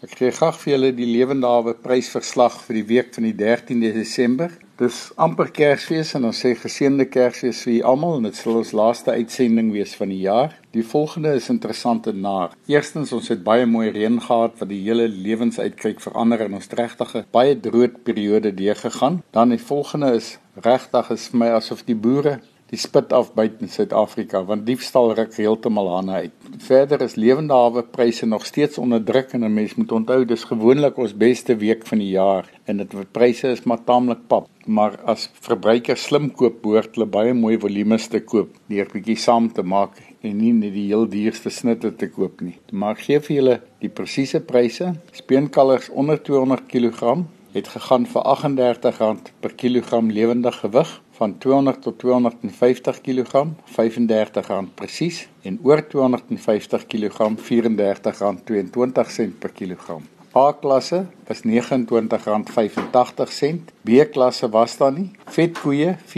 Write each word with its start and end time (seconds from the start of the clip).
Ek 0.00 0.14
gee 0.16 0.30
graag 0.32 0.56
vir 0.62 0.70
julle 0.72 0.88
die 0.96 1.04
lewendawe 1.04 1.74
prysverslag 1.84 2.54
vir 2.64 2.78
die 2.78 2.84
week 2.88 3.10
van 3.12 3.26
die 3.26 3.34
13de 3.36 3.90
Desember. 3.92 4.54
Dis 4.80 5.00
amper 5.20 5.50
Kersfees 5.52 6.14
en 6.16 6.24
ons 6.24 6.38
sê 6.40 6.54
geseënde 6.56 7.04
Kersfees 7.12 7.58
vir 7.66 7.84
almal 7.84 8.16
en 8.16 8.24
dit 8.30 8.38
sal 8.38 8.56
ons 8.62 8.70
laaste 8.78 9.12
uitsending 9.12 9.68
wees 9.74 9.92
van 9.98 10.08
die 10.08 10.22
jaar. 10.22 10.54
Die 10.72 10.86
volgende 10.88 11.34
is 11.36 11.50
interessant 11.52 12.08
en 12.08 12.22
naar. 12.24 12.54
Eerstens 12.72 13.12
ons 13.12 13.28
het 13.28 13.42
baie 13.44 13.66
mooi 13.68 13.90
reën 13.92 14.16
gehad 14.24 14.56
wat 14.62 14.70
die 14.72 14.80
hele 14.86 15.04
lewensuitkyk 15.12 16.00
verander 16.00 16.46
en 16.46 16.56
ons 16.56 16.72
regtig 16.80 17.12
'n 17.20 17.26
baie 17.36 17.60
droë 17.60 18.00
periode 18.08 18.54
deurgegaan. 18.56 19.20
Dan 19.36 19.52
die 19.52 19.60
volgende 19.60 20.14
is 20.16 20.38
regtig 20.64 21.10
is 21.10 21.28
vir 21.28 21.38
my 21.44 21.50
asof 21.60 21.84
die 21.84 22.00
boere 22.06 22.40
die 22.70 22.78
spit 22.78 23.10
afbyt 23.16 23.62
in 23.64 23.70
Suid-Afrika 23.70 24.44
want 24.46 24.62
diefstal 24.66 25.10
ruk 25.18 25.32
heeltemal 25.34 25.88
hande 25.90 26.18
uit. 26.24 26.50
Verder 26.62 27.02
is 27.02 27.16
lewende 27.18 27.56
hawe 27.56 27.82
pryse 27.82 28.26
nog 28.30 28.46
steeds 28.46 28.78
onder 28.78 29.02
druk 29.04 29.32
en 29.34 29.44
'n 29.44 29.54
mens 29.54 29.74
moet 29.74 29.92
onthou 29.92 30.24
dis 30.24 30.44
gewoonlik 30.44 30.98
ons 30.98 31.16
beste 31.16 31.56
week 31.56 31.86
van 31.86 31.98
die 31.98 32.10
jaar 32.10 32.46
en 32.64 32.76
dit 32.76 33.12
pryse 33.12 33.48
is 33.48 33.64
maar 33.64 33.84
taamlik 33.84 34.26
pap. 34.26 34.48
Maar 34.66 34.98
as 35.04 35.30
verbruikers 35.40 36.02
slim 36.02 36.30
koop, 36.30 36.62
behoort 36.62 36.94
hulle 36.94 37.06
baie 37.06 37.34
mooi 37.34 37.58
volumes 37.58 38.06
te 38.06 38.20
koop 38.20 38.54
deur 38.68 38.86
bietjie 38.92 39.16
saam 39.16 39.52
te 39.52 39.62
maak 39.62 39.98
en 40.22 40.36
nie 40.36 40.52
net 40.52 40.72
die 40.72 40.86
heel 40.86 41.08
duurste 41.08 41.50
snitte 41.50 41.96
te 41.96 42.08
koop 42.08 42.40
nie. 42.40 42.56
Maar 42.72 42.96
gee 42.96 43.20
vir 43.20 43.36
julle 43.36 43.60
die 43.80 43.88
presiese 43.88 44.40
pryse. 44.40 44.94
Speenkalvers 45.12 45.90
onder 45.90 46.22
200 46.22 46.66
kg 46.68 47.24
het 47.52 47.68
gegaan 47.68 48.06
vir 48.06 48.22
R38 48.22 49.32
per 49.40 49.54
kilogram 49.54 50.10
lewendige 50.10 50.58
gewig 50.58 51.00
van 51.20 51.36
200 51.38 51.82
tot 51.84 51.98
250 52.00 53.00
kg 53.04 53.52
R35 53.76 54.72
presies 54.74 55.28
en 55.44 55.60
oor 55.62 55.84
250 55.86 56.86
kg 56.88 57.36
R34.22 57.36 59.28
per 59.38 59.52
kilogram. 59.52 60.00
A-klasse 60.34 61.06
was 61.26 61.42
R29.85, 61.42 63.60
B-klasse 63.82 64.48
was 64.48 64.76
daar 64.78 64.92
nie. 64.96 65.10
Vetkoeie 65.36 65.96
R24.56 66.06 66.12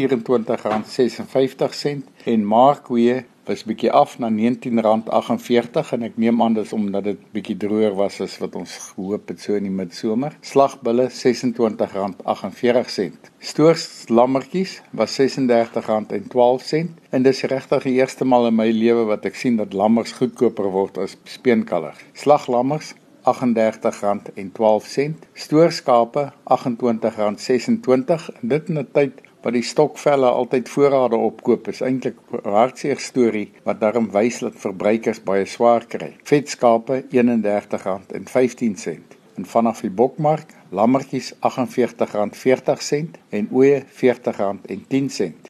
en 2.24 2.46
maarkoeie 2.46 3.24
was 3.44 3.64
bietjie 3.66 3.90
af 3.90 4.18
na 4.22 4.28
R19.48 4.30 5.90
en 5.96 6.02
ek 6.06 6.14
neem 6.22 6.38
aan 6.44 6.54
dis 6.54 6.70
omdat 6.76 7.08
dit 7.08 7.18
bietjie 7.34 7.56
droër 7.64 7.96
was 7.98 8.20
as 8.22 8.36
wat 8.42 8.54
ons 8.58 8.72
gehoop 8.92 9.24
het 9.32 9.40
so 9.42 9.50
in 9.58 9.66
die 9.66 9.74
midsomer. 9.74 10.32
Slagbulle 10.46 11.06
R26.48. 11.10 13.18
Stoors 13.42 13.84
lammetjies 14.08 14.72
was 14.94 15.18
R36.12 15.18 16.86
en 17.10 17.22
dis 17.26 17.42
regtig 17.50 17.82
die 17.88 17.98
eerste 17.98 18.24
maal 18.24 18.46
in 18.52 18.58
my 18.60 18.70
lewe 18.70 19.04
wat 19.10 19.26
ek 19.28 19.36
sien 19.36 19.56
dat 19.58 19.74
lammers 19.74 20.12
goedkoper 20.20 20.68
word 20.70 20.94
as 21.02 21.16
speenkalvers. 21.34 21.98
Slaglammers 22.14 22.94
R38.12. 23.24 25.10
Stoorskape 25.34 26.32
R28.26 26.56 28.30
en 28.40 28.48
dit 28.48 28.68
in 28.68 28.78
'n 28.78 28.88
tyd 28.92 29.12
wat 29.42 29.52
die 29.52 29.62
stokvelle 29.62 30.26
altyd 30.30 30.68
voorrade 30.68 31.16
opkoop 31.16 31.68
is 31.68 31.80
eintlik 31.80 32.16
'n 32.32 32.48
hartseer 32.50 32.98
storie 32.98 33.50
wat 33.64 33.80
daarom 33.80 34.10
wys 34.10 34.38
dat 34.38 34.56
verbruikers 34.56 35.22
baie 35.22 35.44
swaar 35.44 35.86
kry. 35.86 36.16
Vetskape 36.22 37.04
R31.15 37.10 39.00
en 39.36 39.46
vanaf 39.46 39.80
die 39.80 39.90
bokmark 39.90 40.54
lammetjies 40.70 41.32
R48.40 41.32 43.10
en 43.28 43.48
ooe 43.50 43.82
R40.10. 43.82 45.32